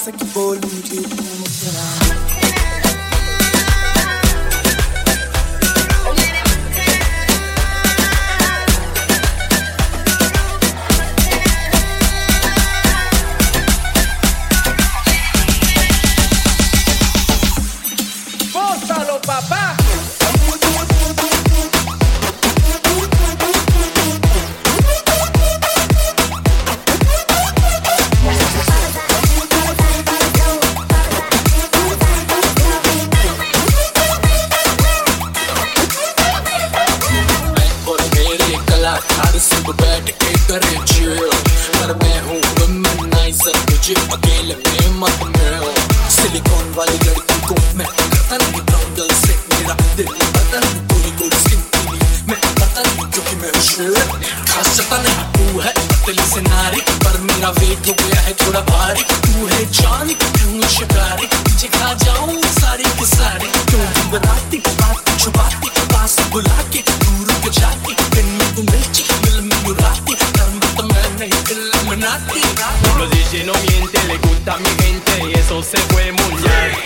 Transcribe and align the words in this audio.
graça 0.00 0.12
que 0.12 0.24
Los 71.90 73.10
DJ 73.10 73.46
no 73.46 73.52
mienten, 73.52 74.06
le 74.06 74.16
gusta 74.18 74.54
a 74.54 74.58
mi 74.58 74.68
gente 74.80 75.28
y 75.28 75.36
eso 75.36 75.60
se 75.60 75.76
fue 75.76 76.12
muy 76.12 76.36
bien 76.40 76.76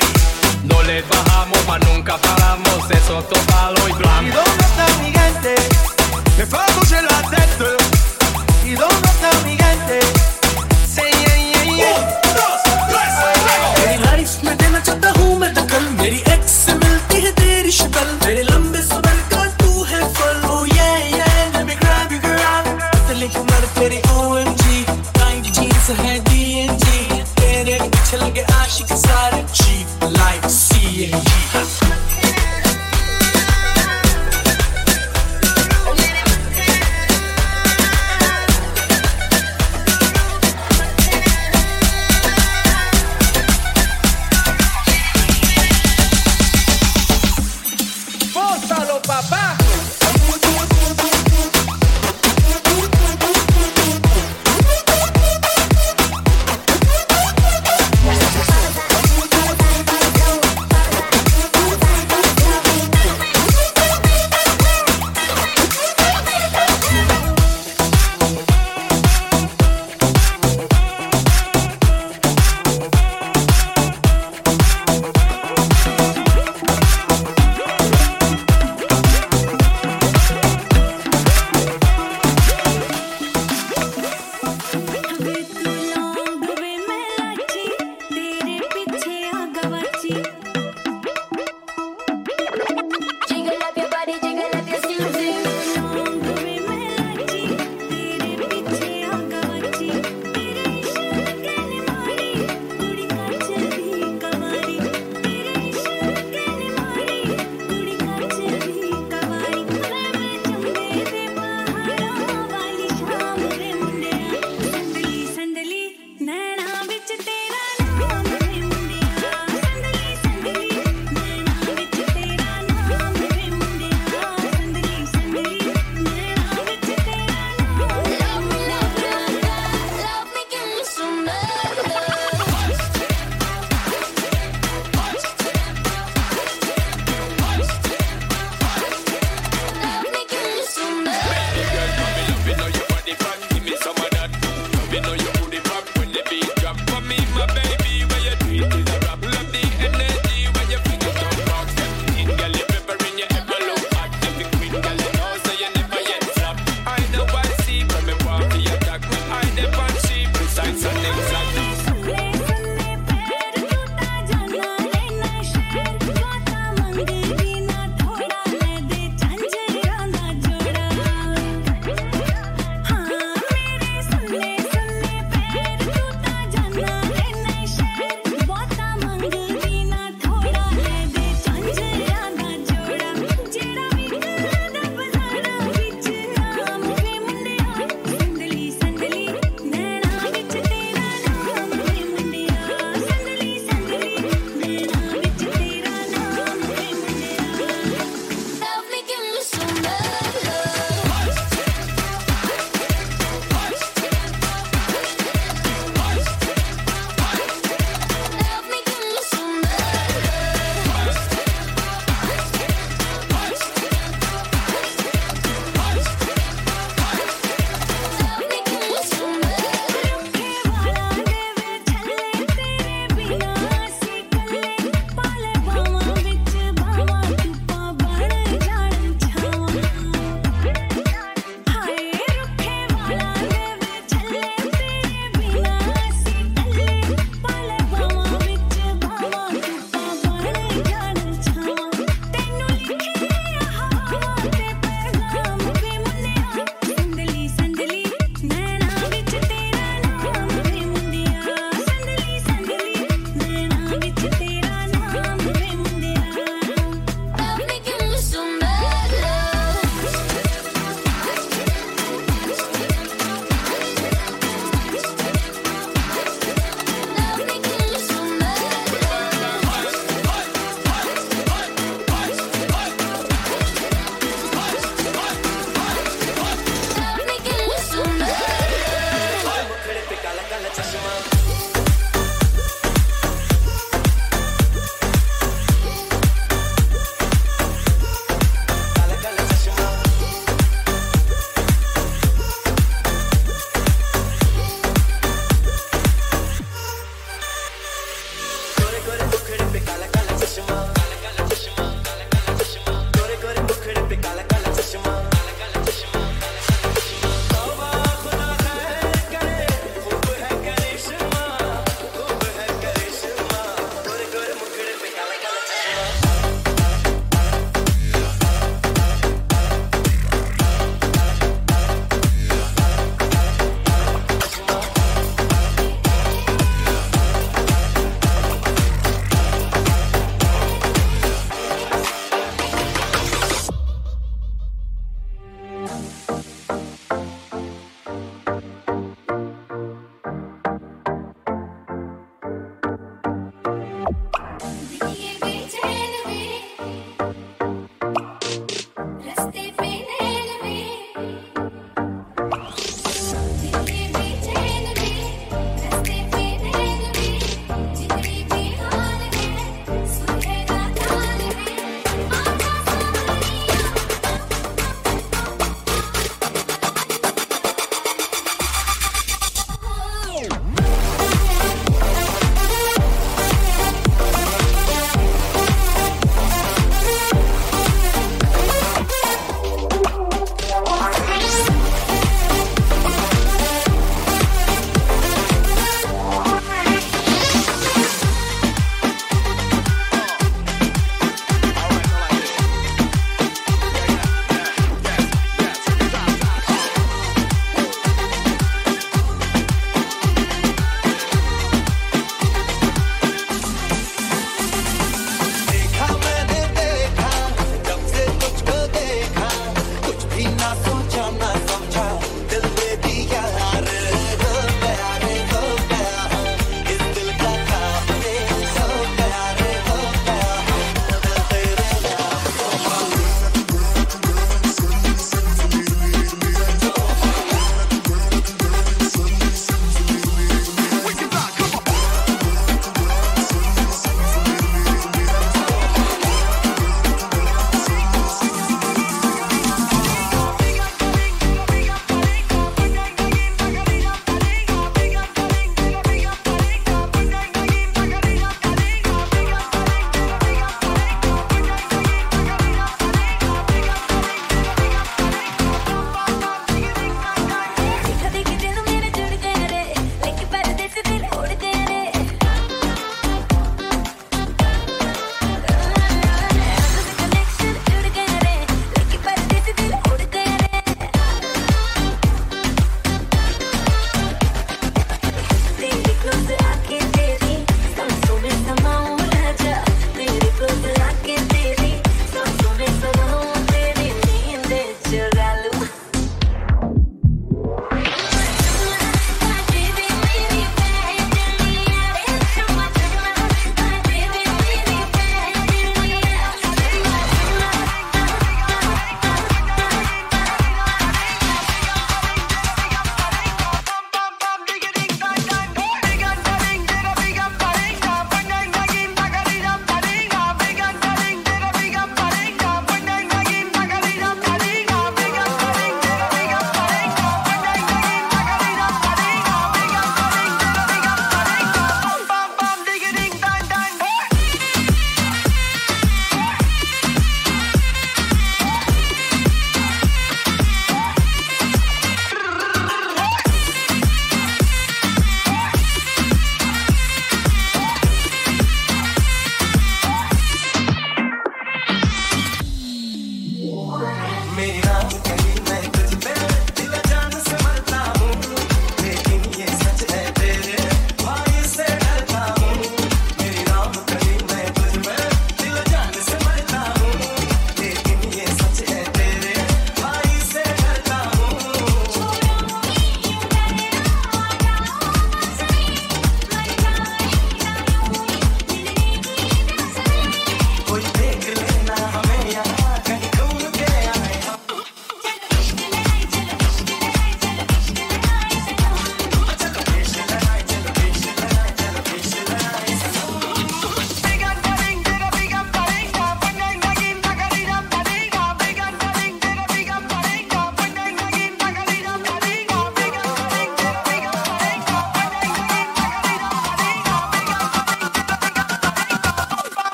No 0.65 0.83
le 0.83 1.03
bajamos, 1.03 1.59
mas 1.69 1.79
nunca 1.85 2.17
paramos, 2.17 2.91
eso 2.91 3.23
topalo 3.25 3.87
y 3.87 3.93
blanco 3.93 4.29
¿Y 4.29 4.31
dónde 4.31 4.65
está 4.65 4.87
mi 5.03 5.13
gente? 5.13 5.55
Me 6.39 6.47
fue 6.47 6.59
a 6.59 7.03
la 7.03 7.23
tête 7.29 7.77
¿Y 8.65 8.75
dónde 8.75 9.09
está 9.09 9.31
mi 9.45 9.57
gente? 9.59 10.01
Say 10.87 11.11
yeah, 11.11 11.37
yeah, 11.37 11.77
yeah. 11.77 12.24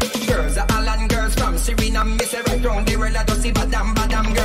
Alan 0.00 0.26
girls, 0.26 0.56
Alan 0.56 1.08
girls 1.08 1.34
from 1.34 1.58
Serena, 1.58 2.04
Miss 2.04 2.34
Right 2.34 2.64
round 2.64 2.86
the 2.86 2.96
world, 2.96 3.16
I 3.16 3.24
just 3.24 3.42
see 3.42 3.52
badam, 3.52 3.94
badam 3.94 4.34
girls. 4.34 4.41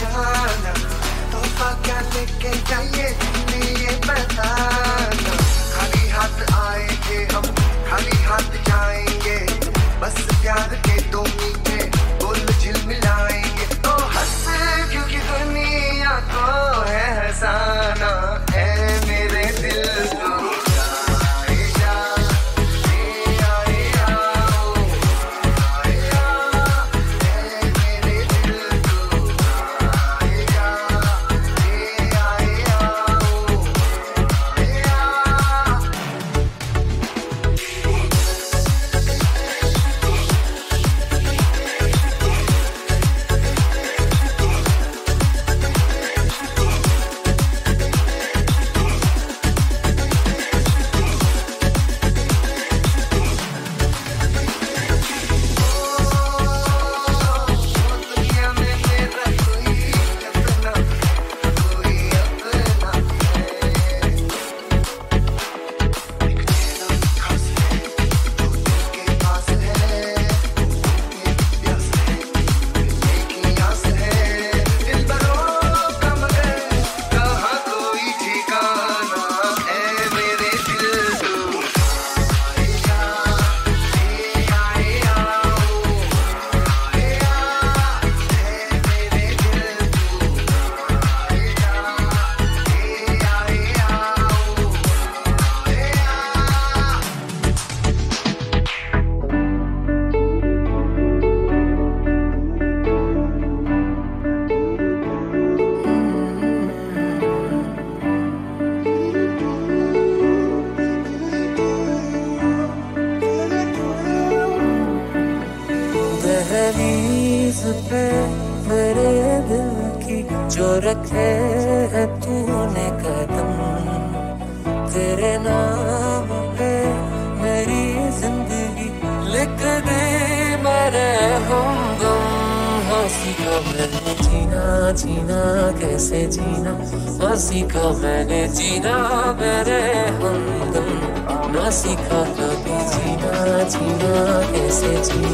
जाना 0.00 0.72
तोहफा 1.32 1.70
क्या 1.86 2.00
के 2.42 2.52
जाइए 2.70 3.08
ये 3.82 3.96
बता 4.06 4.73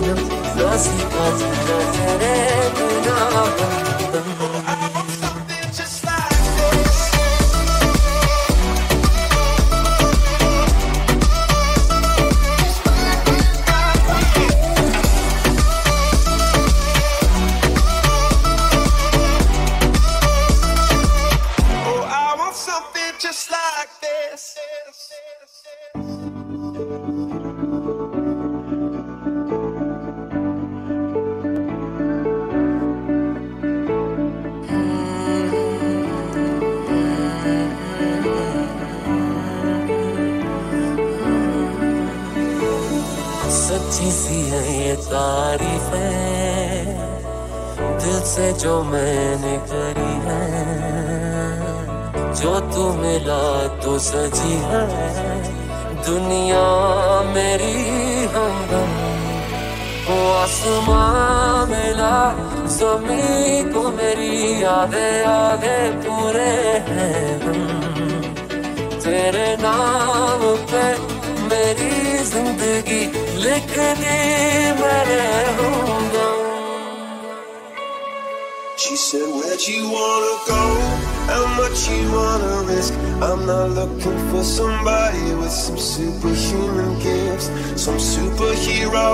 yandım 0.07 0.25
Nasıl 0.59 0.91
kaldım 0.91 1.49
günahım 3.05 4.60
नाम 69.63 70.43
पे 70.73 70.85
मेरी 71.49 71.93
जिंदगी 72.33 73.03
लिख 73.45 73.75
दी 74.01 74.19
मैं 74.81 75.01
She 78.83 78.97
said, 78.97 79.29
Where'd 79.29 79.61
you 79.69 79.91
wanna 79.91 80.37
go? 80.47 80.61
How 81.31 81.45
much 81.57 81.83
you 81.91 82.11
wanna 82.13 82.63
risk? 82.69 82.95
I'm 83.27 83.45
not 83.45 83.69
looking 83.79 84.19
for 84.31 84.43
somebody 84.43 85.35
with 85.35 85.51
some 85.51 85.77
superhuman 85.77 86.99
gifts, 86.99 87.51
some 87.77 87.99
superhero, 87.99 89.11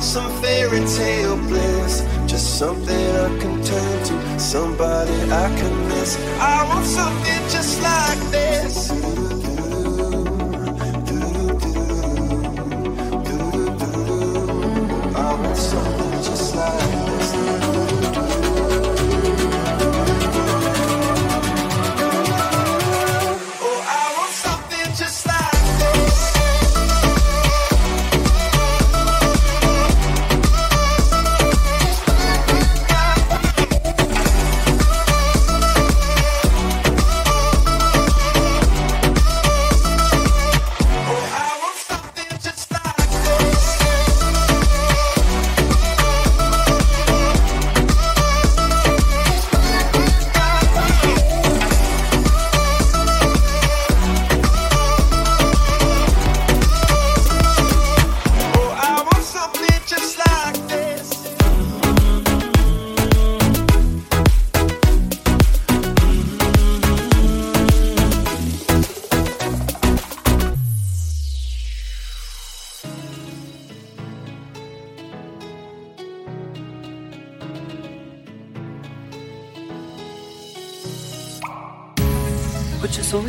some 0.00 0.30
fairy 0.42 0.84
tale 0.96 1.38
bliss. 1.48 2.02
Just 2.26 2.58
something 2.58 3.06
I 3.26 3.28
can 3.40 3.64
turn 3.64 4.04
to, 4.08 4.38
somebody 4.38 5.18
I 5.44 5.46
can 5.58 5.74
miss. 5.88 6.18
I 6.38 6.62
want 6.68 6.86
something 6.86 7.42
just 7.48 7.80
like 7.82 8.20
this. 8.30 9.31
summer 15.54 16.22
just 16.22 16.54
like 16.54 17.21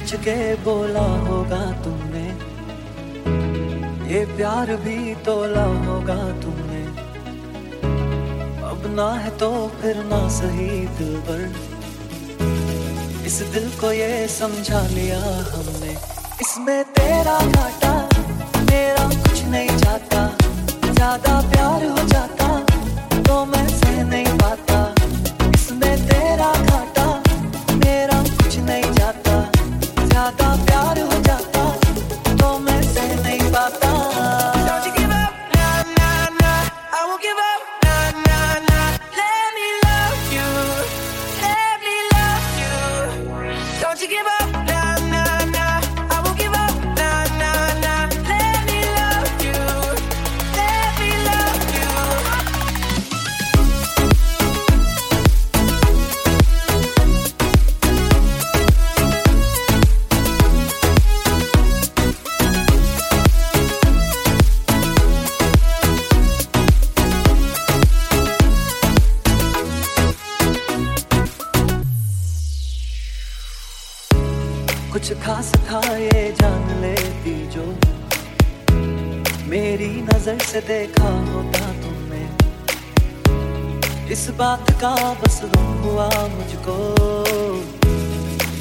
सोच 0.03 0.19
के 0.19 0.55
बोला 0.63 1.03
होगा 1.25 1.59
तुमने। 1.83 2.23
ये 4.11 4.23
प्यार 4.35 4.75
भी 4.83 4.97
तोला 5.25 5.63
होगा 5.85 6.17
तुमने। 6.41 6.81
अब 8.69 8.83
ना 8.95 9.07
है 9.15 9.29
तो 9.37 9.49
फिर 9.81 10.03
ना 10.05 10.19
सही 10.39 10.67
दिल 10.97 11.15
पर। 11.27 11.41
इस 13.25 13.39
दिल 13.53 13.69
को 13.79 13.91
ये 13.93 14.27
समझा 14.29 14.81
लिया 14.89 15.19
हमने। 15.47 15.95
इसमें 16.41 16.83
तेरा 16.91 17.39
घाटा, 17.39 17.93
मेरा 18.61 19.07
कुछ 19.07 19.43
नहीं 19.45 19.77
जाता। 19.77 20.27
ज़्यादा 20.83 21.39
प्यार 21.49 21.85
हो 21.87 22.07
जाता 22.09 22.49
तो 23.21 23.43
मैं 23.45 23.67
सह 23.69 24.03
नहीं 24.03 24.37
पाता। 24.37 24.72
देखा 80.67 81.09
होता 81.25 81.71
तुमने 81.81 82.21
इस 84.13 84.23
बात 84.39 84.69
का 84.81 84.91
बस 85.13 85.39
गम 85.45 85.71
हुआ 85.83 86.07
मुझको। 86.27 86.75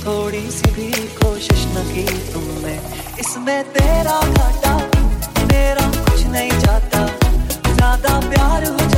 थोड़ी 0.04 0.40
सी 0.50 0.70
भी 0.70 0.90
कोशिश 1.16 1.64
न 1.66 1.84
की 1.90 2.04
तुमने। 2.32 2.74
इसमें 3.20 3.62
तेरा 3.72 4.18
घाटा, 4.20 4.74
मेरा 5.46 5.86
कुछ 6.00 6.26
नहीं 6.26 6.50
जाता। 6.60 7.06
ज़्यादा 7.68 8.18
प्यार 8.28 8.64
हो 8.64 8.88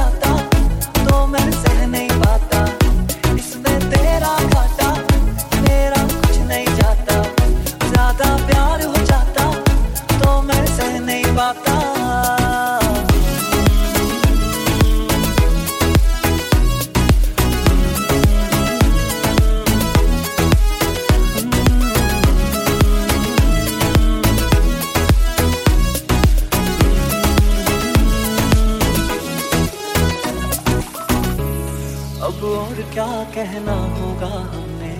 क्या 32.92 33.06
कहना 33.34 33.74
होगा 33.94 34.26
हमने? 34.26 34.92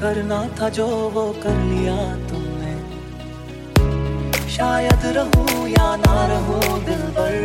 करना 0.00 0.38
था 0.58 0.68
जो 0.70 0.86
वो 1.14 1.24
कर 1.42 1.56
लिया 1.62 1.96
तुमने। 2.28 2.72
शायद 4.48 5.06
रहो 5.16 5.66
या 5.68 5.88
ना 5.96 6.26
रहो 6.26 6.78
दिल 6.86 7.02
पर, 7.18 7.36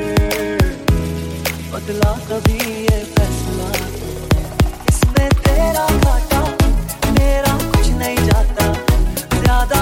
बदला 1.73 2.11
कभी 2.29 2.59
ये 2.81 2.99
फैसला 3.13 3.69
इसमें 4.89 5.29
तेरा 5.39 5.87
घाटा, 5.97 6.41
मेरा 7.11 7.57
कुछ 7.67 7.89
नहीं 7.93 8.25
जाता। 8.25 8.71
ज़्यादा 9.35 9.81